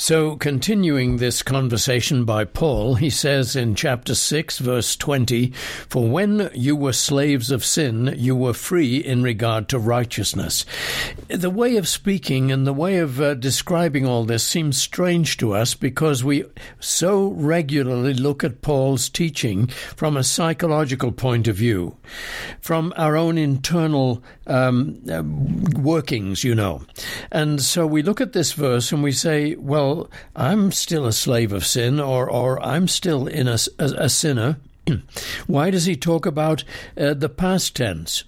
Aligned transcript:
So, 0.00 0.36
continuing 0.36 1.18
this 1.18 1.42
conversation 1.42 2.24
by 2.24 2.46
Paul, 2.46 2.94
he 2.94 3.10
says 3.10 3.54
in 3.54 3.74
chapter 3.74 4.14
6, 4.14 4.58
verse 4.58 4.96
20, 4.96 5.52
For 5.90 6.08
when 6.08 6.48
you 6.54 6.74
were 6.74 6.94
slaves 6.94 7.50
of 7.50 7.62
sin, 7.62 8.14
you 8.16 8.34
were 8.34 8.54
free 8.54 8.96
in 8.96 9.22
regard 9.22 9.68
to 9.68 9.78
righteousness. 9.78 10.64
The 11.28 11.50
way 11.50 11.76
of 11.76 11.86
speaking 11.86 12.50
and 12.50 12.66
the 12.66 12.72
way 12.72 12.96
of 12.96 13.20
uh, 13.20 13.34
describing 13.34 14.06
all 14.06 14.24
this 14.24 14.42
seems 14.42 14.78
strange 14.78 15.36
to 15.36 15.52
us 15.52 15.74
because 15.74 16.24
we 16.24 16.46
so 16.78 17.32
regularly 17.32 18.14
look 18.14 18.42
at 18.42 18.62
Paul's 18.62 19.10
teaching 19.10 19.66
from 19.66 20.16
a 20.16 20.24
psychological 20.24 21.12
point 21.12 21.46
of 21.46 21.56
view, 21.56 21.98
from 22.62 22.94
our 22.96 23.18
own 23.18 23.36
internal 23.36 24.24
um, 24.46 25.02
uh, 25.12 25.22
workings, 25.78 26.42
you 26.42 26.54
know. 26.54 26.80
And 27.30 27.60
so 27.60 27.86
we 27.86 28.02
look 28.02 28.22
at 28.22 28.32
this 28.32 28.54
verse 28.54 28.92
and 28.92 29.02
we 29.02 29.12
say, 29.12 29.56
well, 29.56 29.89
well, 29.90 30.10
I'm 30.36 30.72
still 30.72 31.06
a 31.06 31.12
slave 31.12 31.52
of 31.52 31.66
sin, 31.66 32.00
or, 32.00 32.30
or 32.30 32.62
I'm 32.64 32.88
still 32.88 33.26
in 33.26 33.48
a, 33.48 33.58
a, 33.78 33.84
a 33.84 34.08
sinner. 34.08 34.58
Why 35.46 35.70
does 35.70 35.86
he 35.86 35.96
talk 35.96 36.26
about 36.26 36.64
uh, 36.96 37.14
the 37.14 37.28
past 37.28 37.76
tense? 37.76 38.24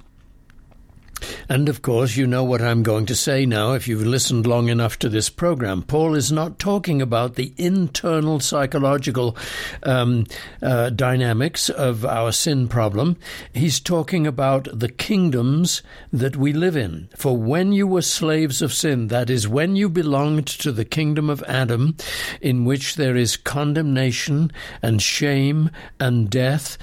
And 1.49 1.69
of 1.69 1.83
course, 1.83 2.17
you 2.17 2.27
know 2.27 2.45
what 2.45 2.63
I'm 2.63 2.83
going 2.83 3.07
to 3.07 3.15
say 3.15 3.47
now 3.47 3.73
if 3.73 3.89
you've 3.89 4.07
listened 4.07 4.47
long 4.47 4.69
enough 4.69 4.99
to 5.01 5.09
this 5.09 5.29
program. 5.29 5.83
Paul 5.83 6.15
is 6.15 6.33
not 6.33 6.59
talking 6.59 7.03
about 7.03 7.35
the 7.35 7.53
internal 7.57 8.41
psychological 8.41 9.37
um, 9.83 10.27
uh, 10.63 10.91
dynamics 10.91 11.69
of 11.69 12.05
our 12.05 12.33
sin 12.33 12.69
problem. 12.69 13.17
He's 13.53 13.81
talking 13.81 14.27
about 14.27 14.69
the 14.73 14.89
kingdoms 14.89 15.83
that 16.13 16.37
we 16.37 16.53
live 16.53 16.77
in. 16.77 17.09
For 17.17 17.37
when 17.37 17.73
you 17.73 17.87
were 17.87 18.03
slaves 18.03 18.63
of 18.63 18.73
sin, 18.73 19.09
that 19.09 19.31
is, 19.31 19.49
when 19.49 19.77
you 19.77 19.89
belonged 19.89 20.47
to 20.47 20.73
the 20.73 20.85
kingdom 20.85 21.29
of 21.31 21.43
Adam, 21.45 21.97
in 22.41 22.65
which 22.65 22.97
there 22.97 23.17
is 23.17 23.37
condemnation 23.37 24.51
and 24.83 25.03
shame 25.03 25.71
and 25.99 26.31
death, 26.31 26.79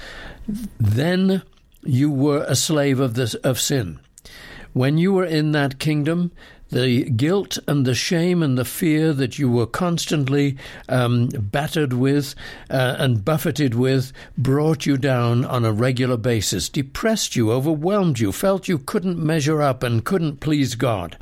then 0.78 1.42
you 1.82 2.10
were 2.10 2.44
a 2.46 2.56
slave 2.56 3.00
of, 3.00 3.14
this, 3.14 3.34
of 3.36 3.58
sin. 3.58 4.00
When 4.72 4.98
you 4.98 5.12
were 5.12 5.24
in 5.24 5.52
that 5.52 5.78
kingdom, 5.78 6.30
the 6.70 7.10
guilt 7.10 7.58
and 7.66 7.84
the 7.84 7.94
shame 7.94 8.42
and 8.42 8.56
the 8.56 8.64
fear 8.64 9.12
that 9.12 9.38
you 9.38 9.50
were 9.50 9.66
constantly 9.66 10.56
um, 10.88 11.26
battered 11.28 11.92
with 11.92 12.34
uh, 12.70 12.96
and 12.98 13.24
buffeted 13.24 13.74
with 13.74 14.12
brought 14.38 14.86
you 14.86 14.96
down 14.96 15.44
on 15.44 15.64
a 15.64 15.72
regular 15.72 16.16
basis, 16.16 16.68
depressed 16.68 17.34
you, 17.34 17.50
overwhelmed 17.50 18.20
you, 18.20 18.30
felt 18.30 18.68
you 18.68 18.78
couldn't 18.78 19.18
measure 19.18 19.60
up 19.60 19.82
and 19.82 20.04
couldn't 20.04 20.40
please 20.40 20.76
God. 20.76 21.18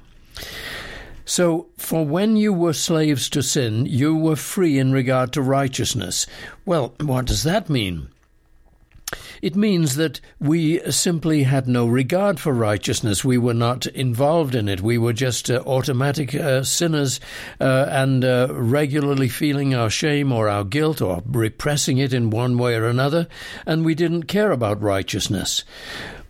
So, 1.25 1.67
for 1.77 2.07
when 2.07 2.37
you 2.37 2.55
were 2.55 2.73
slaves 2.73 3.29
to 3.31 3.43
sin, 3.43 3.85
you 3.85 4.17
were 4.17 4.37
free 4.37 4.79
in 4.79 4.93
regard 4.93 5.33
to 5.35 5.43
righteousness. 5.43 6.27
Well, 6.65 6.95
what 7.01 7.27
does 7.27 7.43
that 7.43 7.69
mean? 7.69 8.09
It 9.41 9.55
means 9.55 9.95
that 9.97 10.21
we 10.41 10.81
simply 10.91 11.45
had 11.45 11.69
no 11.69 11.87
regard 11.87 12.41
for 12.41 12.53
righteousness. 12.53 13.25
We 13.25 13.39
were 13.39 13.55
not 13.55 13.87
involved 13.87 14.55
in 14.55 14.69
it. 14.69 14.81
We 14.81 14.99
were 14.99 15.13
just 15.13 15.51
uh, 15.51 15.63
automatic 15.67 16.35
uh, 16.35 16.65
sinners 16.65 17.21
uh, 17.61 17.87
and 17.89 18.25
uh, 18.25 18.49
regularly 18.51 19.29
feeling 19.29 19.75
our 19.75 19.91
shame 19.91 20.33
or 20.33 20.49
our 20.49 20.65
guilt 20.65 21.01
or 21.01 21.23
repressing 21.27 21.99
it 21.99 22.13
in 22.13 22.31
one 22.31 22.59
way 22.59 22.75
or 22.75 22.87
another, 22.87 23.29
and 23.65 23.85
we 23.85 23.95
didn't 23.95 24.25
care 24.25 24.51
about 24.51 24.83
righteousness. 24.83 25.65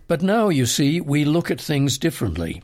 But 0.06 0.22
now, 0.22 0.48
you 0.48 0.66
see, 0.66 1.00
we 1.00 1.24
look 1.24 1.50
at 1.50 1.60
things 1.60 1.98
differently. 1.98 2.62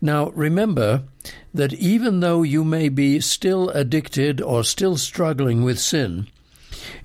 Now, 0.00 0.30
remember 0.30 1.04
that 1.52 1.74
even 1.74 2.20
though 2.20 2.42
you 2.42 2.64
may 2.64 2.88
be 2.88 3.20
still 3.20 3.68
addicted 3.70 4.40
or 4.40 4.64
still 4.64 4.96
struggling 4.96 5.62
with 5.62 5.78
sin, 5.78 6.28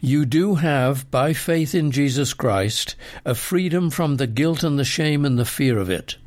you 0.01 0.25
do 0.25 0.56
have, 0.56 1.09
by 1.12 1.34
faith 1.34 1.75
in 1.75 1.91
Jesus 1.91 2.34
Christ, 2.34 2.96
a 3.25 3.35
freedom 3.35 3.90
from 3.90 4.18
the 4.18 4.28
guilt 4.28 4.63
and 4.63 4.78
the 4.78 4.85
shame 4.85 5.25
and 5.25 5.38
the 5.38 5.46
fear 5.46 5.78
of 5.78 5.90
it. 5.90 6.18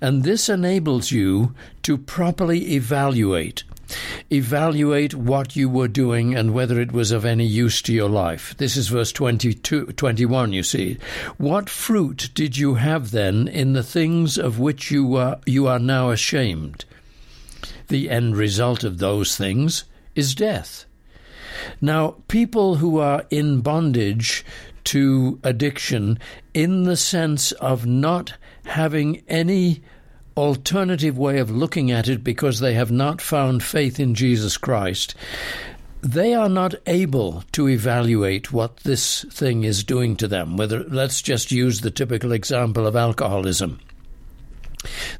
And 0.00 0.22
this 0.22 0.48
enables 0.48 1.10
you 1.10 1.54
to 1.82 1.98
properly 1.98 2.72
evaluate. 2.74 3.64
Evaluate 4.30 5.14
what 5.14 5.56
you 5.56 5.68
were 5.68 5.88
doing 5.88 6.34
and 6.34 6.54
whether 6.54 6.80
it 6.80 6.92
was 6.92 7.10
of 7.10 7.24
any 7.24 7.44
use 7.44 7.82
to 7.82 7.92
your 7.92 8.08
life. 8.08 8.54
This 8.56 8.76
is 8.76 8.88
verse 8.88 9.12
22, 9.12 9.86
21, 9.86 10.52
you 10.52 10.62
see. 10.62 10.98
What 11.36 11.68
fruit 11.68 12.30
did 12.34 12.56
you 12.56 12.74
have 12.74 13.10
then 13.10 13.48
in 13.48 13.72
the 13.72 13.82
things 13.82 14.38
of 14.38 14.58
which 14.58 14.90
you 14.90 15.16
are, 15.16 15.40
you 15.46 15.66
are 15.66 15.80
now 15.80 16.10
ashamed? 16.10 16.84
The 17.88 18.08
end 18.08 18.36
result 18.36 18.84
of 18.84 18.98
those 18.98 19.36
things 19.36 19.84
is 20.14 20.34
death. 20.34 20.86
Now, 21.80 22.16
people 22.28 22.76
who 22.76 22.98
are 22.98 23.24
in 23.30 23.60
bondage 23.60 24.44
to 24.84 25.38
addiction 25.42 26.18
in 26.54 26.84
the 26.84 26.96
sense 26.96 27.52
of 27.52 27.86
not 27.86 28.34
having 28.64 29.22
any 29.28 29.82
alternative 30.36 31.18
way 31.18 31.38
of 31.38 31.50
looking 31.50 31.90
at 31.90 32.08
it 32.08 32.24
because 32.24 32.60
they 32.60 32.74
have 32.74 32.90
not 32.90 33.20
found 33.20 33.62
faith 33.62 34.00
in 34.00 34.14
Jesus 34.14 34.56
Christ, 34.56 35.14
they 36.00 36.32
are 36.34 36.48
not 36.48 36.74
able 36.86 37.44
to 37.52 37.68
evaluate 37.68 38.52
what 38.52 38.78
this 38.78 39.24
thing 39.30 39.64
is 39.64 39.84
doing 39.84 40.16
to 40.16 40.26
them. 40.26 40.56
Whether 40.56 40.84
let's 40.84 41.20
just 41.20 41.52
use 41.52 41.80
the 41.80 41.90
typical 41.90 42.32
example 42.32 42.86
of 42.86 42.96
alcoholism. 42.96 43.80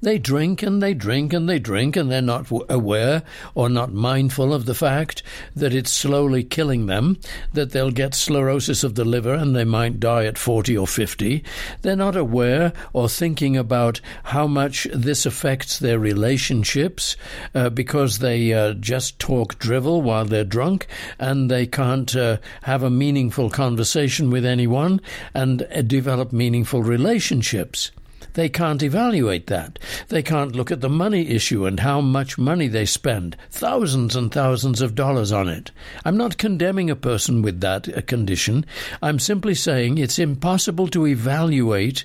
They 0.01 0.19
drink 0.19 0.63
and 0.63 0.83
they 0.83 0.95
drink 0.95 1.33
and 1.33 1.49
they 1.49 1.59
drink, 1.59 1.97
and 1.97 2.11
they're 2.11 2.23
not 2.23 2.51
aware 2.69 3.23
or 3.55 3.69
not 3.69 3.93
mindful 3.93 4.53
of 4.53 4.67
the 4.67 4.75
fact 4.75 5.23
that 5.55 5.75
it's 5.75 5.91
slowly 5.91 6.43
killing 6.45 6.87
them, 6.87 7.19
that 7.53 7.73
they'll 7.73 7.91
get 7.91 8.15
sclerosis 8.15 8.85
of 8.85 8.95
the 8.95 9.05
liver 9.05 9.35
and 9.35 9.55
they 9.55 9.65
might 9.65 10.01
die 10.01 10.25
at 10.25 10.39
40 10.39 10.77
or 10.77 10.87
50. 10.87 11.45
They're 11.83 11.97
not 11.97 12.17
aware 12.17 12.73
or 12.93 13.09
thinking 13.09 13.57
about 13.57 14.01
how 14.25 14.47
much 14.47 14.87
this 14.93 15.27
affects 15.27 15.79
their 15.79 15.99
relationships 15.99 17.17
uh, 17.55 17.71
because 17.71 18.19
they 18.19 18.53
uh, 18.53 18.75
just 18.75 19.19
talk 19.19 19.59
drivel 19.59 20.03
while 20.03 20.25
they're 20.25 20.45
drunk 20.45 20.87
and 21.19 21.51
they 21.51 21.67
can't 21.67 22.15
uh, 22.17 22.39
have 22.63 22.83
a 22.83 22.91
meaningful 22.91 23.51
conversation 23.51 24.31
with 24.31 24.45
anyone 24.45 25.01
and 25.35 25.63
uh, 25.63 25.83
develop 25.83 26.33
meaningful 26.33 26.83
relationships. 26.83 27.91
They 28.35 28.49
can't 28.49 28.83
evaluate 28.83 29.47
that. 29.49 29.79
They 30.09 30.23
can't 30.23 30.55
look 30.55 30.71
at 30.71 30.81
the 30.81 30.89
money 30.89 31.29
issue 31.29 31.67
and 31.67 31.81
how 31.81 32.01
much 32.01 32.39
money 32.39 32.69
they 32.69 32.87
spend, 32.87 33.37
thousands 33.51 34.15
and 34.17 34.33
thousands 34.33 34.81
of 34.81 34.95
dollars 34.95 35.33
on 35.33 35.49
it. 35.49 35.71
I'm 36.05 36.17
not 36.17 36.39
condemning 36.39 36.91
a 36.91 36.97
person 36.97 37.43
with 37.43 37.61
that 37.61 37.89
uh, 37.89 38.01
condition. 38.03 38.65
I'm 39.03 39.19
simply 39.19 39.55
saying 39.55 39.99
it's 39.99 40.19
impossible 40.19 40.89
to 40.89 41.07
evaluate 41.07 42.05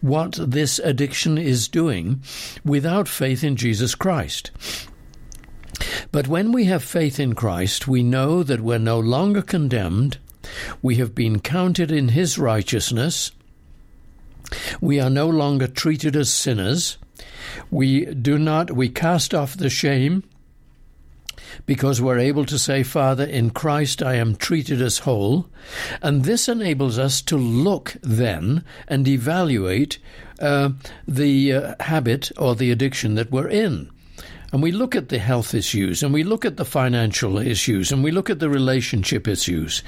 what 0.00 0.38
this 0.40 0.78
addiction 0.80 1.38
is 1.38 1.68
doing 1.68 2.22
without 2.64 3.08
faith 3.08 3.44
in 3.44 3.56
Jesus 3.56 3.94
Christ. 3.94 4.50
But 6.10 6.28
when 6.28 6.52
we 6.52 6.64
have 6.66 6.82
faith 6.82 7.18
in 7.18 7.34
Christ, 7.34 7.88
we 7.88 8.02
know 8.02 8.42
that 8.42 8.60
we're 8.60 8.78
no 8.78 8.98
longer 9.00 9.42
condemned. 9.42 10.18
We 10.82 10.96
have 10.96 11.14
been 11.14 11.40
counted 11.40 11.90
in 11.90 12.08
His 12.08 12.38
righteousness. 12.38 13.32
We 14.80 15.00
are 15.00 15.10
no 15.10 15.28
longer 15.28 15.66
treated 15.66 16.16
as 16.16 16.32
sinners. 16.32 16.98
We 17.70 18.06
do 18.06 18.38
not, 18.38 18.70
we 18.70 18.88
cast 18.88 19.34
off 19.34 19.56
the 19.56 19.70
shame 19.70 20.24
because 21.66 22.00
we're 22.00 22.18
able 22.18 22.44
to 22.46 22.58
say, 22.58 22.82
Father, 22.82 23.24
in 23.24 23.50
Christ 23.50 24.02
I 24.02 24.14
am 24.14 24.36
treated 24.36 24.80
as 24.80 24.98
whole. 24.98 25.48
And 26.00 26.24
this 26.24 26.48
enables 26.48 26.98
us 26.98 27.22
to 27.22 27.36
look 27.36 27.96
then 28.02 28.64
and 28.88 29.06
evaluate 29.06 29.98
uh, 30.40 30.70
the 31.06 31.52
uh, 31.52 31.74
habit 31.80 32.30
or 32.36 32.54
the 32.54 32.70
addiction 32.70 33.14
that 33.14 33.30
we're 33.30 33.48
in. 33.48 33.90
And 34.52 34.62
we 34.62 34.70
look 34.70 34.94
at 34.94 35.08
the 35.08 35.18
health 35.18 35.54
issues 35.54 36.02
and 36.02 36.12
we 36.12 36.24
look 36.24 36.44
at 36.44 36.58
the 36.58 36.64
financial 36.66 37.38
issues 37.38 37.90
and 37.90 38.04
we 38.04 38.10
look 38.10 38.28
at 38.28 38.38
the 38.38 38.50
relationship 38.50 39.26
issues. 39.26 39.82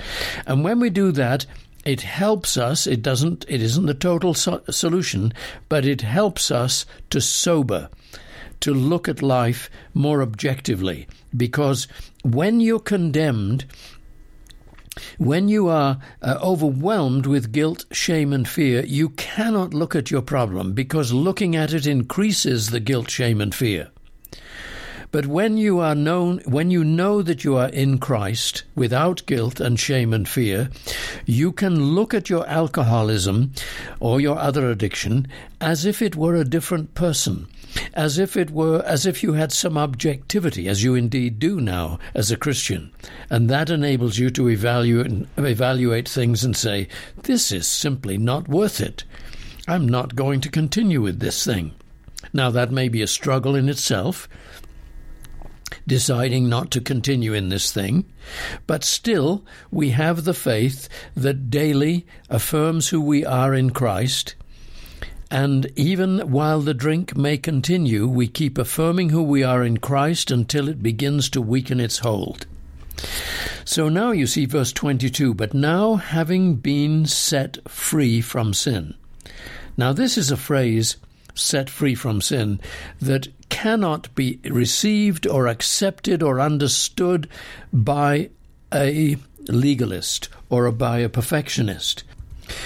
And 0.47 0.65
when 0.65 0.81
we 0.81 0.89
do 0.89 1.13
that, 1.13 1.45
it 1.85 2.01
helps 2.01 2.57
us 2.57 2.87
it 2.87 3.03
doesn't 3.03 3.45
it 3.49 3.61
isn't 3.61 3.87
the 3.87 3.95
total 3.95 4.35
so- 4.35 4.63
solution 4.71 5.33
but 5.69 5.85
it 5.85 6.01
helps 6.01 6.51
us 6.51 6.87
to 7.11 7.21
sober 7.21 7.89
to 8.61 8.73
look 8.73 9.09
at 9.09 9.23
life 9.23 9.71
more 9.93 10.23
objectively 10.23 11.07
because 11.37 11.87
when 12.23 12.61
you're 12.61 12.81
condemned 12.81 13.65
when 15.19 15.49
you 15.49 15.69
are 15.69 15.99
uh, 16.23 16.39
overwhelmed 16.41 17.27
with 17.27 17.51
guilt, 17.51 17.85
shame, 17.91 18.33
and 18.33 18.47
fear, 18.47 18.85
you 18.85 19.09
cannot 19.11 19.75
look 19.75 19.97
at 19.97 20.11
your 20.11 20.23
problem 20.23 20.73
because 20.73 21.13
looking 21.13 21.57
at 21.57 21.73
it 21.73 21.85
increases 21.85 22.71
the 22.71 22.79
guilt, 22.79 23.11
shame, 23.11 23.41
and 23.41 23.53
fear. 23.55 23.91
But 25.15 25.27
when 25.27 25.57
you 25.57 25.79
are 25.79 25.95
known, 25.95 26.41
when 26.45 26.73
you 26.73 26.83
know 26.83 27.23
that 27.23 27.45
you 27.45 27.55
are 27.55 27.69
in 27.69 27.99
Christ 27.99 28.65
without 28.75 29.25
guilt 29.27 29.61
and 29.61 29.79
shame 29.79 30.13
and 30.13 30.29
fear, 30.29 30.71
you 31.25 31.53
can 31.53 31.95
look 31.95 32.13
at 32.13 32.29
your 32.29 32.45
alcoholism 32.49 33.53
or 34.01 34.21
your 34.21 34.37
other 34.37 34.69
addiction 34.69 35.29
as 35.61 35.85
if 35.87 36.03
it 36.03 36.17
were 36.17 36.35
a 36.35 36.45
different 36.45 36.95
person. 36.97 37.47
as 37.95 38.19
if 38.19 38.37
it 38.37 38.51
were 38.51 38.83
as 38.85 39.07
if 39.07 39.23
you 39.23 39.35
had 39.35 39.53
some 39.53 39.79
objectivity, 39.79 40.67
as 40.69 40.83
you 40.83 40.97
indeed 40.97 41.39
do 41.39 41.61
now 41.61 42.01
as 42.13 42.33
a 42.33 42.37
Christian, 42.37 42.91
and 43.31 43.49
that 43.49 43.71
enables 43.71 44.19
you 44.19 44.31
to 44.31 44.49
evaluate 44.49 45.29
evaluate 45.37 46.09
things 46.09 46.43
and 46.43 46.57
say, 46.57 46.89
"This 47.23 47.53
is 47.53 47.69
simply 47.69 48.19
not 48.19 48.49
worth 48.49 48.81
it. 48.81 49.05
I'm 49.69 49.89
not 49.89 50.17
going 50.17 50.41
to 50.41 50.49
continue 50.49 51.01
with 51.01 51.21
this 51.21 51.45
thing." 51.45 51.71
Now 52.33 52.51
that 52.51 52.73
may 52.73 52.89
be 52.89 53.03
a 53.03 53.07
struggle 53.07 53.55
in 53.55 53.69
itself, 53.69 54.29
deciding 55.87 56.49
not 56.49 56.71
to 56.71 56.81
continue 56.81 57.35
in 57.35 57.49
this 57.49 57.73
thing, 57.73 58.05
but 58.67 58.85
still 58.85 59.45
we 59.71 59.91
have 59.91 60.25
the 60.25 60.35
faith 60.35 60.89
that 61.15 61.51
daily 61.51 62.07
affirms 62.31 62.89
who 62.89 63.01
we 63.01 63.25
are 63.25 63.55
in 63.55 63.71
Christ. 63.71 64.35
And 65.31 65.71
even 65.75 66.31
while 66.31 66.61
the 66.61 66.75
drink 66.75 67.17
may 67.17 67.37
continue, 67.37 68.07
we 68.07 68.29
keep 68.29 68.57
affirming 68.57 69.09
who 69.09 69.23
we 69.23 69.43
are 69.43 69.65
in 69.65 69.79
Christ 69.79 70.31
until 70.31 70.69
it 70.69 70.83
begins 70.83 71.29
to 71.31 71.43
weaken 71.43 71.81
its 71.81 71.99
hold. 71.99 72.47
So 73.65 73.89
now 73.89 74.13
you 74.13 74.27
see 74.27 74.47
verse 74.47 74.73
22 74.73 75.35
But 75.35 75.55
now 75.55 75.97
having 75.97 76.57
been 76.57 77.07
set 77.07 77.59
free 77.69 78.21
from 78.21 78.55
sin. 78.55 78.95
Now, 79.77 79.93
this 79.93 80.17
is 80.17 80.31
a 80.31 80.37
phrase 80.37 80.97
set 81.35 81.69
free 81.69 81.95
from 81.95 82.21
sin 82.21 82.61
that 83.01 83.29
cannot 83.49 84.15
be 84.15 84.41
received 84.45 85.27
or 85.27 85.47
accepted 85.47 86.23
or 86.23 86.41
understood 86.41 87.29
by 87.73 88.31
a 88.73 89.17
legalist 89.49 90.29
or 90.51 90.71
by 90.71 90.99
a 90.99 91.09
perfectionist. 91.09 92.05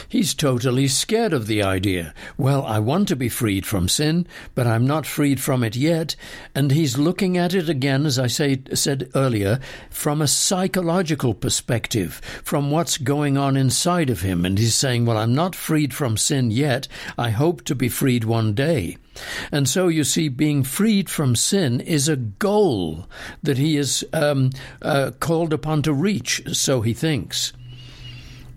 He's 0.09 0.35
totally 0.35 0.89
scared 0.89 1.33
of 1.33 1.47
the 1.47 1.63
idea. 1.63 2.15
Well, 2.37 2.65
I 2.65 2.79
want 2.79 3.09
to 3.09 3.17
be 3.17 3.29
freed 3.29 3.67
from 3.67 3.89
sin, 3.89 4.27
but 4.55 4.67
I'm 4.67 4.87
not 4.87 5.07
freed 5.07 5.41
from 5.41 5.63
it 5.63 5.77
yet. 5.77 6.17
And 6.55 6.71
he's 6.71 6.99
looking 6.99 7.37
at 7.37 7.55
it 7.55 7.69
again, 7.69 8.07
as 8.07 8.19
I 8.19 8.27
say, 8.27 8.63
said 8.75 9.11
earlier, 9.15 9.61
from 9.91 10.23
a 10.23 10.29
psychological 10.29 11.35
perspective, 11.35 12.21
from 12.45 12.71
what's 12.71 12.99
going 12.99 13.37
on 13.37 13.57
inside 13.57 14.11
of 14.11 14.23
him. 14.23 14.45
And 14.45 14.59
he's 14.59 14.75
saying, 14.75 15.07
Well, 15.07 15.19
I'm 15.19 15.35
not 15.35 15.55
freed 15.55 15.95
from 15.95 16.17
sin 16.17 16.51
yet. 16.51 16.89
I 17.17 17.31
hope 17.31 17.65
to 17.65 17.75
be 17.75 17.89
freed 17.89 18.25
one 18.25 18.55
day. 18.55 18.97
And 19.51 19.69
so 19.69 19.89
you 19.89 20.05
see, 20.05 20.29
being 20.29 20.63
freed 20.63 21.11
from 21.11 21.35
sin 21.35 21.81
is 21.81 22.09
a 22.09 22.17
goal 22.17 23.09
that 23.43 23.59
he 23.59 23.77
is 23.77 24.07
um, 24.13 24.51
uh, 24.83 25.11
called 25.19 25.53
upon 25.53 25.83
to 25.83 25.93
reach, 25.93 26.43
so 26.53 26.81
he 26.81 26.95
thinks. 26.95 27.53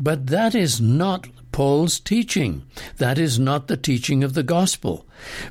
But 0.01 0.27
that 0.27 0.55
is 0.55 0.81
not 0.81 1.27
Paul's 1.51 1.99
teaching. 1.99 2.63
That 2.97 3.19
is 3.19 3.37
not 3.37 3.67
the 3.67 3.77
teaching 3.77 4.23
of 4.23 4.33
the 4.33 4.43
gospel. 4.43 5.05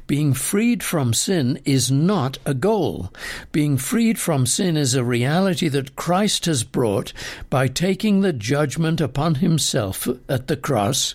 Being 0.06 0.32
freed 0.32 0.82
from 0.82 1.14
sin 1.14 1.60
is 1.64 1.90
not 1.90 2.38
a 2.44 2.54
goal. 2.54 3.12
Being 3.52 3.76
freed 3.76 4.18
from 4.18 4.46
sin 4.46 4.76
is 4.76 4.94
a 4.94 5.04
reality 5.04 5.68
that 5.68 5.94
Christ 5.94 6.46
has 6.46 6.64
brought 6.64 7.12
by 7.48 7.68
taking 7.68 8.22
the 8.22 8.32
judgment 8.32 9.00
upon 9.00 9.36
himself 9.36 10.08
at 10.28 10.48
the 10.48 10.56
cross, 10.56 11.14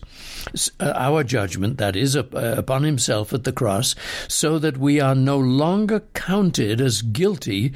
uh, 0.79 0.93
our 0.95 1.23
judgment, 1.23 1.77
that 1.79 1.95
is, 1.95 2.15
uh, 2.15 2.23
upon 2.31 2.83
himself 2.83 3.33
at 3.33 3.43
the 3.43 3.51
cross, 3.51 3.95
so 4.29 4.59
that 4.59 4.77
we 4.77 5.01
are 5.01 5.15
no 5.15 5.37
longer 5.37 6.03
counted 6.13 6.79
as 6.79 7.01
guilty 7.01 7.73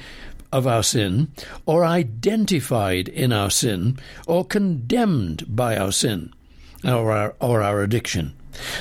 of 0.51 0.65
our 0.65 0.83
sin, 0.83 1.31
or 1.65 1.85
identified 1.85 3.07
in 3.07 3.31
our 3.31 3.49
sin, 3.49 3.97
or 4.27 4.45
condemned 4.45 5.55
by 5.55 5.77
our 5.77 5.91
sin, 5.91 6.33
or 6.83 7.11
our, 7.11 7.35
or 7.39 7.61
our 7.61 7.81
addiction. 7.81 8.33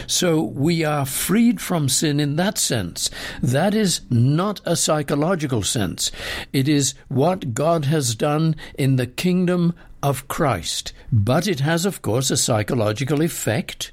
So 0.06 0.42
we 0.42 0.82
are 0.82 1.06
freed 1.06 1.60
from 1.60 1.88
sin 1.88 2.20
in 2.20 2.36
that 2.36 2.58
sense. 2.58 3.10
That 3.42 3.74
is 3.74 4.00
not 4.10 4.60
a 4.64 4.76
psychological 4.76 5.62
sense. 5.62 6.10
It 6.52 6.68
is 6.68 6.94
what 7.08 7.54
God 7.54 7.84
has 7.84 8.14
done 8.14 8.56
in 8.76 8.96
the 8.96 9.06
kingdom 9.06 9.74
of 10.02 10.26
Christ. 10.28 10.92
But 11.12 11.46
it 11.46 11.60
has, 11.60 11.84
of 11.84 12.02
course, 12.02 12.30
a 12.30 12.36
psychological 12.36 13.22
effect 13.22 13.92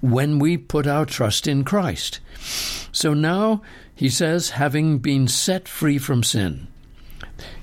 when 0.00 0.38
we 0.38 0.56
put 0.56 0.86
our 0.86 1.06
trust 1.06 1.46
in 1.46 1.64
Christ. 1.64 2.20
So 2.92 3.14
now 3.14 3.62
he 3.94 4.10
says, 4.10 4.50
having 4.50 4.98
been 4.98 5.26
set 5.26 5.66
free 5.66 5.98
from 5.98 6.22
sin. 6.22 6.68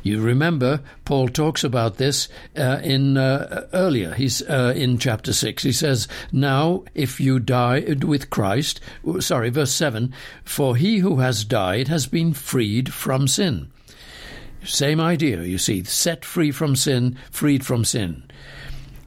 You 0.01 0.21
remember 0.21 0.81
Paul 1.05 1.29
talks 1.29 1.63
about 1.63 1.97
this 1.97 2.27
uh, 2.57 2.79
in 2.83 3.17
uh, 3.17 3.67
earlier. 3.73 4.13
He's 4.13 4.41
uh, 4.41 4.73
in 4.75 4.97
chapter 4.97 5.33
six. 5.33 5.63
He 5.63 5.71
says, 5.71 6.07
"Now, 6.31 6.83
if 6.93 7.19
you 7.19 7.39
died 7.39 8.03
with 8.03 8.29
Christ, 8.29 8.79
sorry, 9.19 9.49
verse 9.49 9.71
seven, 9.71 10.13
for 10.43 10.75
he 10.75 10.99
who 10.99 11.19
has 11.19 11.43
died 11.43 11.87
has 11.87 12.07
been 12.07 12.33
freed 12.33 12.93
from 12.93 13.27
sin." 13.27 13.71
Same 14.63 15.01
idea, 15.01 15.43
you 15.43 15.57
see, 15.57 15.83
set 15.83 16.23
free 16.23 16.51
from 16.51 16.75
sin, 16.75 17.17
freed 17.31 17.65
from 17.65 17.83
sin. 17.83 18.23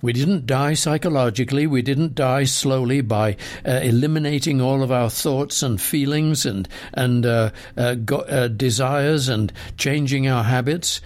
We 0.03 0.13
didn't 0.13 0.47
die 0.47 0.75
psychologically. 0.75 1.67
We 1.67 1.83
didn't 1.83 2.15
die 2.15 2.45
slowly 2.45 3.01
by 3.01 3.37
uh, 3.67 3.81
eliminating 3.83 4.61
all 4.61 4.83
of 4.83 4.93
our 4.93 5.11
thoughts 5.11 5.63
and 5.63 5.81
feelings 5.81 6.45
and 6.47 6.69
and 6.93 7.25
uh, 7.25 7.51
uh, 7.77 7.95
go, 7.95 8.19
uh, 8.19 8.49
desires 8.49 9.29
and 9.29 9.53
changing 9.77 10.29
our 10.29 10.45
habits. 10.45 11.01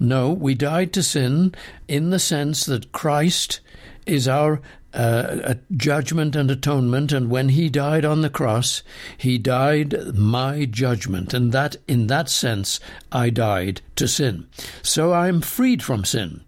No, 0.00 0.32
we 0.32 0.54
died 0.54 0.92
to 0.92 1.02
sin 1.02 1.54
in 1.88 2.10
the 2.10 2.18
sense 2.18 2.64
that 2.66 2.92
Christ 2.92 3.60
is 4.06 4.28
our 4.28 4.60
uh, 4.94 5.54
judgment 5.76 6.34
and 6.34 6.50
atonement, 6.50 7.12
and 7.12 7.30
when 7.30 7.50
he 7.50 7.68
died 7.68 8.04
on 8.04 8.22
the 8.22 8.30
cross, 8.30 8.82
he 9.16 9.36
died 9.36 10.14
my 10.14 10.64
judgment, 10.64 11.34
and 11.34 11.52
that 11.52 11.76
in 11.86 12.06
that 12.06 12.30
sense 12.30 12.80
I 13.12 13.30
died 13.30 13.82
to 13.96 14.08
sin. 14.08 14.46
So 14.82 15.12
I 15.12 15.28
am 15.28 15.40
freed 15.40 15.82
from 15.82 16.04
sin. 16.04 16.42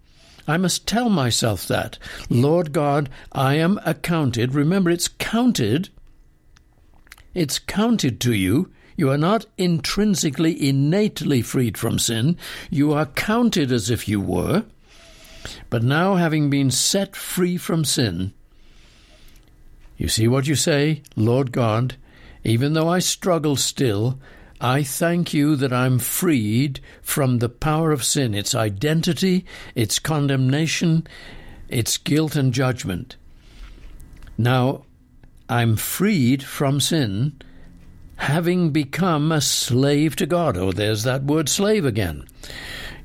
I 0.47 0.57
must 0.57 0.87
tell 0.87 1.09
myself 1.09 1.67
that. 1.67 1.97
Lord 2.29 2.73
God, 2.73 3.09
I 3.31 3.55
am 3.55 3.79
accounted. 3.85 4.53
Remember, 4.53 4.89
it's 4.89 5.07
counted. 5.07 5.89
It's 7.33 7.59
counted 7.59 8.19
to 8.21 8.33
you. 8.33 8.71
You 8.97 9.09
are 9.09 9.17
not 9.17 9.45
intrinsically, 9.57 10.67
innately 10.67 11.41
freed 11.41 11.77
from 11.77 11.97
sin. 11.97 12.37
You 12.69 12.93
are 12.93 13.05
counted 13.05 13.71
as 13.71 13.89
if 13.89 14.07
you 14.07 14.19
were. 14.19 14.65
But 15.69 15.83
now, 15.83 16.15
having 16.15 16.49
been 16.49 16.69
set 16.69 17.15
free 17.15 17.57
from 17.57 17.83
sin, 17.83 18.33
you 19.97 20.07
see 20.07 20.27
what 20.27 20.47
you 20.47 20.55
say, 20.55 21.01
Lord 21.15 21.51
God, 21.51 21.95
even 22.43 22.73
though 22.73 22.89
I 22.89 22.99
struggle 22.99 23.55
still, 23.55 24.19
I 24.63 24.83
thank 24.83 25.33
you 25.33 25.55
that 25.55 25.73
I'm 25.73 25.97
freed 25.97 26.81
from 27.01 27.39
the 27.39 27.49
power 27.49 27.91
of 27.91 28.03
sin, 28.03 28.35
its 28.35 28.53
identity, 28.53 29.43
its 29.73 29.97
condemnation, 29.97 31.07
its 31.67 31.97
guilt 31.97 32.35
and 32.35 32.53
judgment. 32.53 33.15
Now, 34.37 34.85
I'm 35.49 35.77
freed 35.77 36.43
from 36.43 36.79
sin, 36.79 37.41
having 38.17 38.69
become 38.69 39.31
a 39.31 39.41
slave 39.41 40.15
to 40.17 40.27
God. 40.27 40.55
Oh, 40.55 40.71
there's 40.71 41.01
that 41.03 41.23
word 41.23 41.49
slave 41.49 41.83
again. 41.83 42.27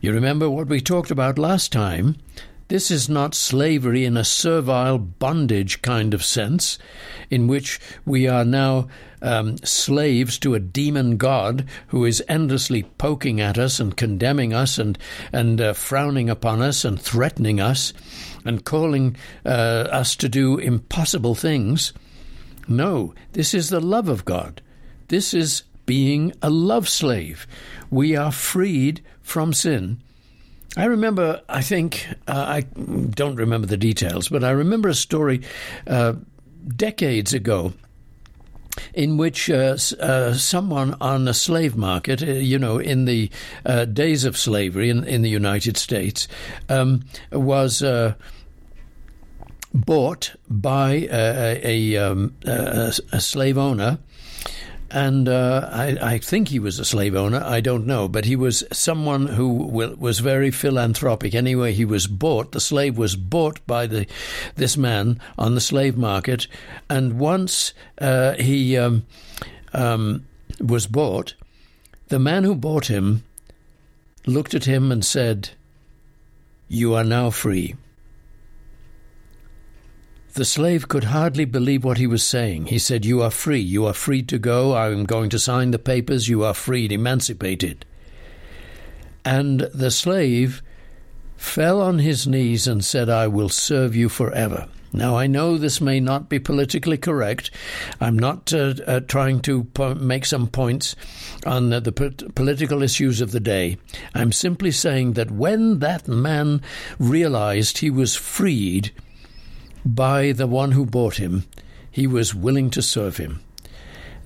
You 0.03 0.13
remember 0.13 0.51
what 0.51 0.69
we 0.69 0.83
talked 0.83 1.11
about 1.11 1.39
last 1.39 1.73
time 1.73 2.17
this 2.69 2.91
is 2.91 3.09
not 3.09 3.35
slavery 3.35 4.05
in 4.05 4.17
a 4.17 4.25
servile 4.25 4.99
bondage 4.99 5.83
kind 5.83 6.13
of 6.13 6.25
sense, 6.25 6.79
in 7.31 7.47
which 7.47 7.79
we 8.05 8.27
are 8.27 8.45
now 8.45 8.89
um, 9.23 9.57
slaves 9.59 10.39
to 10.41 10.55
a 10.55 10.61
demon 10.61 11.17
god 11.17 11.65
who 11.89 12.05
is 12.05 12.25
endlessly 12.29 12.83
poking 12.99 13.41
at 13.41 13.57
us 13.57 13.79
and 13.79 13.97
condemning 13.97 14.53
us 14.53 14.79
and 14.79 14.99
and 15.33 15.61
uh, 15.61 15.73
frowning 15.73 16.29
upon 16.29 16.61
us 16.61 16.85
and 16.85 17.01
threatening 17.01 17.61
us 17.61 17.93
and 18.45 18.65
calling 18.65 19.17
uh, 19.45 19.49
us 19.91 20.17
to 20.17 20.29
do 20.29 20.59
impossible 20.59 21.35
things. 21.35 21.93
No, 22.69 23.15
this 23.33 23.55
is 23.55 23.71
the 23.71 23.81
love 23.81 24.09
of 24.09 24.25
God. 24.25 24.61
This 25.09 25.33
is 25.33 25.63
being 25.87 26.33
a 26.43 26.51
love 26.51 26.89
slave. 26.89 27.47
We 27.91 28.17
are 28.17 28.33
freed 28.33 29.03
from 29.23 29.53
sin 29.53 30.03
I 30.77 30.85
remember, 30.85 31.41
I 31.49 31.63
think, 31.63 32.07
uh, 32.29 32.45
I 32.49 32.61
don't 32.61 33.37
remember 33.37 33.67
the 33.67 33.79
details, 33.79 34.29
but 34.29 34.45
I 34.45 34.51
remember 34.51 34.91
a 34.91 34.95
story 34.95 35.41
uh, 35.87 36.15
decades 36.77 37.33
ago 37.33 37.73
in 38.93 39.17
which 39.17 39.49
uh, 39.49 39.77
uh, 40.01 40.35
someone 40.35 40.95
on 41.01 41.27
a 41.29 41.35
slave 41.35 41.77
market, 41.77 42.23
uh, 42.23 42.27
you 42.27 42.59
know, 42.59 42.79
in 42.79 43.07
the 43.07 43.31
uh, 43.65 43.87
days 43.87 44.25
of 44.25 44.37
slavery 44.37 44.91
in, 44.91 45.05
in 45.05 45.23
the 45.23 45.31
United 45.31 45.79
States, 45.79 46.29
um, 46.69 47.05
was 47.33 47.83
uh, 47.83 48.15
bought 49.73 50.35
by 50.49 51.09
a, 51.11 51.61
a, 51.65 51.97
um, 51.97 52.35
a, 52.45 52.93
a 53.13 53.21
slave 53.21 53.57
owner 53.57 53.99
and 54.97 55.29
uh, 55.29 55.69
I, 55.71 55.99
I, 56.01 56.19
think 56.19 56.49
he 56.49 56.59
was 56.59 56.79
a 56.79 56.85
slave 56.85 57.15
owner. 57.15 57.43
I 57.45 57.61
don't 57.61 57.87
know, 57.87 58.09
but 58.09 58.25
he 58.25 58.35
was 58.35 58.65
someone 58.73 59.27
who 59.27 59.49
was 59.51 60.21
very 60.21 60.51
philanthropic. 60.51 61.35
Anyway, 61.35 61.75
he 61.75 61.85
was 61.85 62.07
bought. 62.07 62.53
The 62.53 62.61
slave 62.61 62.97
was 62.97 63.15
bought 63.15 63.61
by 63.67 63.87
the 63.87 64.07
this 64.55 64.79
man 64.79 65.21
on 65.37 65.55
the 65.55 65.61
slave 65.61 65.99
market, 65.99 66.47
and 66.89 67.19
once 67.19 67.75
uh, 67.99 68.37
he 68.37 68.79
um, 68.79 69.05
um, 69.75 70.25
was 70.61 70.87
bought, 70.87 71.35
the 72.09 72.19
man 72.19 72.45
who 72.45 72.55
bought 72.55 72.87
him 72.87 73.23
looked 74.25 74.55
at 74.55 74.65
him 74.65 74.91
and 74.91 75.05
said, 75.05 75.51
You 76.69 76.95
are 76.95 77.05
now 77.05 77.29
free. 77.29 77.75
The 80.37 80.45
slave 80.45 80.87
could 80.87 81.05
hardly 81.05 81.47
believe 81.47 81.83
what 81.83 81.97
he 81.97 82.07
was 82.07 82.23
saying. 82.23 82.67
He 82.67 82.79
said, 82.79 83.07
You 83.07 83.23
are 83.23 83.31
free. 83.31 83.59
You 83.59 83.87
are 83.87 83.95
free 83.95 84.23
to 84.25 84.39
go. 84.39 84.75
I 84.75 84.91
am 84.91 85.07
going 85.07 85.31
to 85.31 85.39
sign 85.39 85.71
the 85.71 85.79
papers. 85.79 86.29
You 86.29 86.45
are 86.45 86.53
freed, 86.53 86.93
emancipated. 86.93 87.87
And 89.25 89.61
the 89.73 89.91
slave 89.91 90.63
fell 91.39 91.81
on 91.81 92.01
his 92.01 92.27
knees 92.27 92.67
and 92.67 92.85
said, 92.85 93.09
I 93.09 93.29
will 93.29 93.49
serve 93.49 93.97
you 93.97 94.11
forever. 94.11 94.69
Now, 94.93 95.17
I 95.17 95.27
know 95.27 95.57
this 95.57 95.81
may 95.81 96.01
not 96.01 96.29
be 96.29 96.39
politically 96.39 96.99
correct. 96.99 97.51
I'm 97.99 98.19
not 98.19 98.53
uh, 98.53 98.75
uh, 98.87 99.01
trying 99.01 99.41
to 99.41 99.65
po- 99.65 99.95
make 99.95 100.27
some 100.27 100.49
points 100.49 100.95
on 101.47 101.71
the 101.71 101.93
po- 101.93 102.29
political 102.35 102.83
issues 102.83 103.23
of 103.23 103.33
the 103.33 103.41
day. 103.41 103.79
I'm 104.15 104.33
simply 104.33 104.71
saying 104.71 105.15
that 105.15 105.31
when 105.31 105.79
that 105.79 106.07
man 106.07 106.61
realized 106.99 107.79
he 107.79 107.89
was 107.89 108.17
freed, 108.17 108.93
by 109.87 110.33
the 110.33 110.47
one 110.47 110.73
who 110.73 110.85
bought 110.85 111.17
him, 111.17 111.45
he 111.91 112.07
was 112.07 112.35
willing 112.35 112.69
to 112.71 112.83
serve 112.83 113.17
him. 113.17 113.41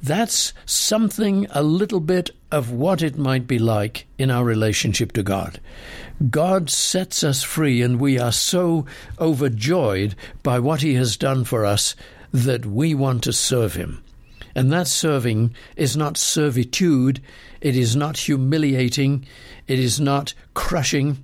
That's 0.02 0.54
something 0.64 1.46
a 1.50 1.62
little 1.62 2.00
bit 2.00 2.30
of 2.50 2.72
what 2.72 3.02
it 3.02 3.18
might 3.18 3.46
be 3.46 3.58
like 3.58 4.06
in 4.18 4.30
our 4.30 4.44
relationship 4.44 5.12
to 5.12 5.22
God. 5.22 5.60
God 6.30 6.70
sets 6.70 7.22
us 7.22 7.42
free, 7.42 7.82
and 7.82 8.00
we 8.00 8.18
are 8.18 8.32
so 8.32 8.86
overjoyed 9.18 10.14
by 10.42 10.58
what 10.58 10.80
He 10.80 10.94
has 10.94 11.18
done 11.18 11.44
for 11.44 11.66
us 11.66 11.94
that 12.32 12.64
we 12.64 12.94
want 12.94 13.22
to 13.24 13.32
serve 13.32 13.74
Him. 13.74 14.02
And 14.54 14.72
that 14.72 14.88
serving 14.88 15.54
is 15.76 15.96
not 15.96 16.16
servitude, 16.16 17.20
it 17.60 17.76
is 17.76 17.94
not 17.94 18.16
humiliating, 18.16 19.26
it 19.68 19.78
is 19.78 20.00
not 20.00 20.32
crushing, 20.54 21.22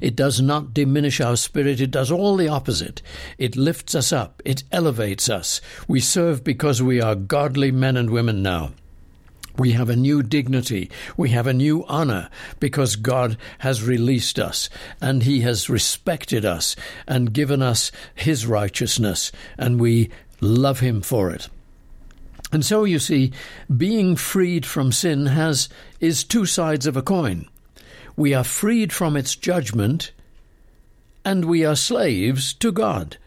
it 0.00 0.16
does 0.16 0.40
not 0.40 0.72
diminish 0.72 1.20
our 1.20 1.36
spirit, 1.36 1.80
it 1.80 1.90
does 1.90 2.10
all 2.10 2.36
the 2.36 2.48
opposite. 2.48 3.02
It 3.38 3.56
lifts 3.56 3.94
us 3.94 4.12
up, 4.12 4.42
it 4.44 4.64
elevates 4.72 5.28
us. 5.28 5.60
We 5.86 6.00
serve 6.00 6.44
because 6.44 6.82
we 6.82 7.00
are 7.00 7.14
godly 7.14 7.70
men 7.70 7.96
and 7.96 8.10
women 8.10 8.42
now. 8.42 8.72
We 9.58 9.72
have 9.72 9.88
a 9.88 9.96
new 9.96 10.22
dignity. 10.22 10.90
We 11.16 11.30
have 11.30 11.46
a 11.46 11.54
new 11.54 11.84
honor 11.86 12.28
because 12.60 12.96
God 12.96 13.38
has 13.60 13.82
released 13.82 14.38
us 14.38 14.68
and 15.00 15.22
He 15.22 15.40
has 15.40 15.70
respected 15.70 16.44
us 16.44 16.76
and 17.06 17.32
given 17.32 17.62
us 17.62 17.90
His 18.14 18.46
righteousness, 18.46 19.32
and 19.56 19.80
we 19.80 20.10
love 20.40 20.80
Him 20.80 21.00
for 21.00 21.30
it. 21.30 21.48
And 22.52 22.64
so 22.64 22.84
you 22.84 22.98
see, 22.98 23.32
being 23.74 24.14
freed 24.14 24.66
from 24.66 24.92
sin 24.92 25.26
has 25.26 25.68
is 26.00 26.22
two 26.22 26.46
sides 26.46 26.86
of 26.86 26.96
a 26.96 27.02
coin 27.02 27.48
we 28.16 28.34
are 28.34 28.44
freed 28.44 28.92
from 28.92 29.16
its 29.16 29.36
judgment, 29.36 30.12
and 31.24 31.44
we 31.44 31.64
are 31.64 31.76
slaves 31.76 32.54
to 32.54 32.72
God 32.72 33.18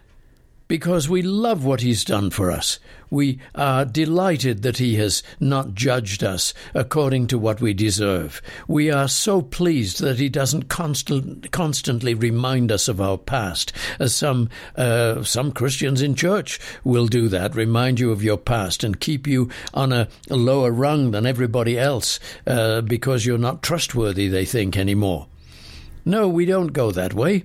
because 0.69 1.09
we 1.09 1.23
love 1.23 1.65
what 1.65 1.81
He's 1.81 2.05
done 2.05 2.29
for 2.29 2.49
us. 2.51 2.79
We 3.09 3.39
are 3.55 3.83
delighted 3.83 4.61
that 4.61 4.77
He 4.77 4.95
has 4.97 5.23
not 5.39 5.73
judged 5.73 6.23
us 6.23 6.53
according 6.75 7.25
to 7.27 7.39
what 7.39 7.59
we 7.59 7.73
deserve. 7.73 8.39
We 8.67 8.91
are 8.91 9.07
so 9.07 9.41
pleased 9.41 9.99
that 9.99 10.19
He 10.19 10.29
doesn't 10.29 10.69
constant, 10.69 11.51
constantly 11.51 12.13
remind 12.13 12.71
us 12.71 12.88
of 12.88 13.01
our 13.01 13.17
past, 13.17 13.73
as 13.97 14.13
some 14.15 14.49
uh, 14.75 15.23
some 15.23 15.51
Christians 15.51 16.03
in 16.03 16.13
church 16.13 16.59
will 16.83 17.07
do 17.07 17.27
that, 17.29 17.55
remind 17.55 17.99
you 17.99 18.11
of 18.11 18.23
your 18.23 18.38
past 18.38 18.83
and 18.83 18.99
keep 18.99 19.25
you 19.25 19.49
on 19.73 19.91
a, 19.91 20.07
a 20.29 20.35
lower 20.35 20.71
rung 20.71 21.11
than 21.11 21.25
everybody 21.25 21.79
else 21.79 22.19
uh, 22.45 22.81
because 22.81 23.25
you're 23.25 23.39
not 23.39 23.63
trustworthy. 23.63 24.27
They 24.27 24.45
think 24.45 24.77
anymore. 24.77 25.25
No, 26.05 26.29
we 26.29 26.45
don't 26.45 26.73
go 26.73 26.91
that 26.91 27.15
way 27.15 27.43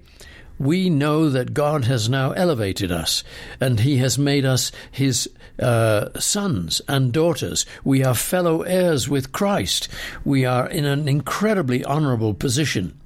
we 0.58 0.90
know 0.90 1.28
that 1.30 1.54
God 1.54 1.84
has 1.84 2.08
now 2.08 2.32
elevated 2.32 2.92
us 2.92 3.24
and 3.60 3.80
He 3.80 3.98
has 3.98 4.18
made 4.18 4.44
us 4.44 4.72
His 4.90 5.28
uh, 5.58 6.08
sons 6.18 6.80
and 6.88 7.12
daughters. 7.12 7.66
We 7.84 8.04
are 8.04 8.14
fellow 8.14 8.62
heirs 8.62 9.08
with 9.08 9.32
Christ. 9.32 9.88
We 10.24 10.44
are 10.44 10.68
in 10.68 10.84
an 10.84 11.08
incredibly 11.08 11.84
honorable 11.84 12.34
position. 12.34 12.98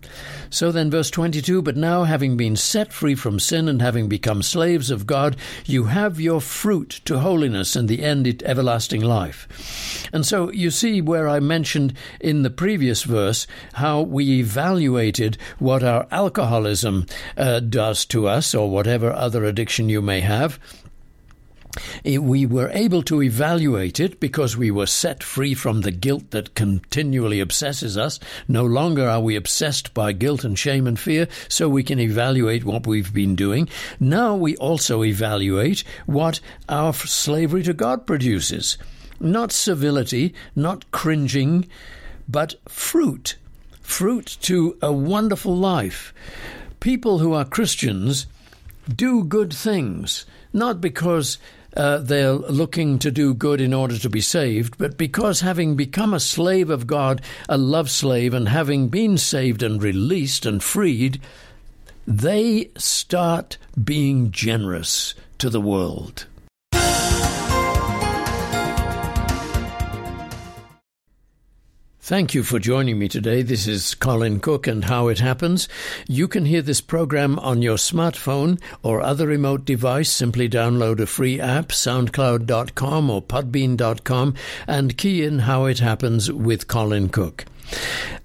So 0.51 0.73
then, 0.73 0.91
verse 0.91 1.11
22 1.11 1.63
But 1.63 1.77
now, 1.77 2.05
having 2.05 2.37
been 2.37 2.57
set 2.57 2.93
free 2.93 3.15
from 3.15 3.39
sin 3.39 3.69
and 3.69 3.83
having 3.83 4.09
become 4.09 4.43
slaves 4.43 4.91
of 4.91 5.07
God, 5.07 5.37
you 5.65 5.85
have 5.85 6.21
your 6.21 6.41
fruit 6.41 7.01
to 7.05 7.19
holiness 7.19 7.77
and 7.77 7.89
the 7.89 8.03
end 8.03 8.27
it 8.27 8.43
everlasting 8.43 9.03
life. 9.03 10.09
And 10.13 10.25
so 10.25 10.51
you 10.51 10.71
see 10.71 11.01
where 11.01 11.29
I 11.29 11.41
mentioned 11.41 11.95
in 12.21 12.43
the 12.43 12.51
previous 12.51 13.03
verse 13.03 13.47
how 13.75 14.03
we 14.03 14.41
evaluated 14.41 15.37
what 15.59 15.83
our 15.83 16.07
alcoholism 16.11 17.07
uh, 17.37 17.61
does 17.61 18.05
to 18.07 18.27
us 18.27 18.55
or 18.55 18.71
whatever 18.71 19.13
other 19.13 19.45
addiction 19.45 19.89
you 19.89 20.03
may 20.03 20.21
have 20.21 20.59
we 22.05 22.47
were 22.47 22.71
able 22.71 23.03
to 23.05 23.23
evaluate 23.23 24.01
it 24.01 24.21
because 24.21 24.57
we 24.57 24.71
were 24.71 24.87
set 24.87 25.23
free 25.23 25.55
from 25.55 25.83
the 25.83 25.91
guilt 25.91 26.31
that 26.31 26.55
continually 26.55 27.41
obsesses 27.41 27.97
us. 27.97 28.19
No 28.47 28.65
longer 28.65 29.09
are 29.09 29.21
we 29.21 29.37
obsessed 29.37 29.95
by 29.95 30.13
guilt 30.13 30.45
and 30.45 30.59
shame 30.59 30.87
and 30.87 30.99
fear, 30.99 31.29
so 31.49 31.69
we 31.69 31.83
can 31.83 32.01
evaluate 32.01 32.65
what 32.65 32.87
we've 32.87 33.13
been 33.13 33.37
doing. 33.37 33.69
Now 34.01 34.35
we 34.35 34.57
also 34.57 35.05
evaluate 35.05 35.85
what 36.07 36.41
our 36.69 36.93
slavery 36.93 37.63
to 37.65 37.75
God 37.75 38.07
produces. 38.07 38.79
Not 39.21 39.53
civility, 39.53 40.35
not 40.55 40.91
cringing, 40.91 41.69
but 42.29 42.55
fruit. 42.69 43.37
Fruit 43.83 44.37
to 44.43 44.77
a 44.83 44.93
wonderful 44.93 45.57
life. 45.57 46.13
People 46.81 47.19
who 47.19 47.33
are 47.33 47.45
Christians 47.45 48.27
do 48.95 49.25
good 49.25 49.53
things, 49.53 50.25
not 50.53 50.81
because 50.81 51.39
uh, 51.79 51.99
they're 51.99 52.33
looking 52.33 52.99
to 52.99 53.11
do 53.11 53.33
good 53.33 53.61
in 53.61 53.73
order 53.73 53.97
to 53.97 54.11
be 54.11 54.21
saved, 54.21 54.77
but 54.77 54.99
because 54.99 55.41
having 55.41 55.77
become 55.77 56.13
a 56.13 56.21
slave 56.21 56.69
of 56.69 56.87
God, 56.87 57.23
a 57.49 57.57
love 57.57 57.89
slave, 57.89 58.35
and 58.35 58.49
having 58.49 58.89
been 58.89 59.17
saved 59.17 59.63
and 59.63 59.81
released 59.83 60.45
and 60.45 60.63
freed, 60.63 61.21
they 62.07 62.69
start 62.77 63.59
being 63.83 64.33
generous 64.33 65.15
to 65.39 65.49
the 65.49 65.61
world. 65.61 66.27
Thank 72.09 72.33
you 72.33 72.43
for 72.43 72.59
joining 72.59 72.99
me 72.99 73.07
today. 73.07 73.43
This 73.43 73.67
is 73.67 73.95
Colin 73.95 74.41
Cook 74.41 74.67
and 74.67 74.87
How 74.87 75.09
It 75.09 75.19
Happens. 75.19 75.69
You 76.07 76.27
can 76.27 76.47
hear 76.47 76.63
this 76.63 76.81
program 76.81 77.39
on 77.41 77.61
your 77.61 77.77
smartphone 77.77 78.63
or 78.83 79.03
other 79.03 79.27
remote 79.27 79.67
device. 79.67 80.11
Simply 80.11 80.49
download 80.49 81.01
a 81.01 81.07
free 81.07 81.39
app, 81.39 81.69
soundcloud.com 81.69 83.11
or 83.11 83.21
podbean.com, 83.21 84.35
and 84.67 84.97
key 84.97 85.23
in 85.23 85.41
How 85.41 85.67
It 85.67 85.81
Happens 85.81 86.33
with 86.33 86.67
Colin 86.67 87.11
Cook. 87.11 87.45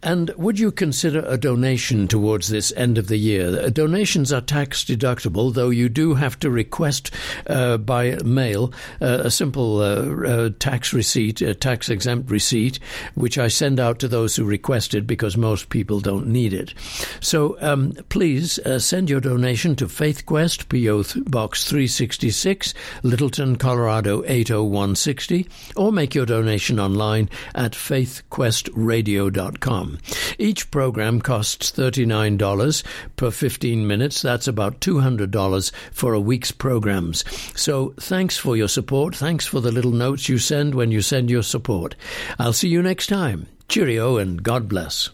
And 0.03 0.29
would 0.31 0.59
you 0.59 0.71
consider 0.71 1.23
a 1.25 1.37
donation 1.37 2.09
towards 2.09 2.49
this 2.49 2.73
end 2.75 2.97
of 2.97 3.07
the 3.07 3.15
year? 3.15 3.69
Donations 3.69 4.33
are 4.33 4.41
tax 4.41 4.83
deductible, 4.83 5.53
though 5.53 5.69
you 5.69 5.87
do 5.87 6.15
have 6.15 6.37
to 6.39 6.49
request 6.49 7.09
uh, 7.47 7.77
by 7.77 8.17
mail 8.25 8.73
uh, 9.01 9.21
a 9.23 9.31
simple 9.31 9.79
uh, 9.79 10.27
uh 10.27 10.49
tax 10.59 10.91
receipt, 10.91 11.39
a 11.41 11.55
tax 11.55 11.87
exempt 11.87 12.29
receipt, 12.29 12.79
which 13.15 13.37
I 13.37 13.47
send 13.47 13.79
out 13.79 13.99
to 13.99 14.09
those 14.09 14.35
who 14.35 14.43
request 14.43 14.93
it 14.93 15.07
because 15.07 15.37
most 15.37 15.69
people 15.69 16.01
don't 16.01 16.27
need 16.27 16.51
it. 16.53 16.73
So 17.21 17.55
um, 17.61 17.93
please 18.09 18.59
uh, 18.59 18.79
send 18.79 19.09
your 19.09 19.21
donation 19.21 19.77
to 19.77 19.87
Faith 19.87 20.25
Quest, 20.25 20.67
P.O. 20.67 21.05
Box 21.27 21.69
366, 21.69 22.73
Littleton, 23.03 23.55
Colorado 23.55 24.21
80160, 24.25 25.47
or 25.77 25.93
make 25.93 26.13
your 26.13 26.25
donation 26.25 26.77
online 26.79 27.29
at 27.55 27.71
faithquestradio.com. 27.71 29.92
Each 30.37 30.69
program 30.71 31.21
costs 31.21 31.71
$39 31.71 32.83
per 33.15 33.31
15 33.31 33.87
minutes. 33.87 34.21
That's 34.21 34.47
about 34.47 34.79
$200 34.81 35.71
for 35.91 36.13
a 36.13 36.19
week's 36.19 36.51
programs. 36.51 37.23
So 37.59 37.93
thanks 37.99 38.37
for 38.37 38.55
your 38.55 38.67
support. 38.67 39.15
Thanks 39.15 39.45
for 39.45 39.59
the 39.59 39.71
little 39.71 39.91
notes 39.91 40.29
you 40.29 40.37
send 40.37 40.75
when 40.75 40.91
you 40.91 41.01
send 41.01 41.29
your 41.29 41.43
support. 41.43 41.95
I'll 42.39 42.53
see 42.53 42.69
you 42.69 42.81
next 42.81 43.07
time. 43.07 43.47
Cheerio 43.67 44.17
and 44.17 44.43
God 44.43 44.67
bless. 44.67 45.09